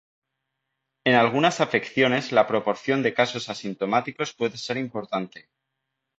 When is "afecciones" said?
1.61-2.31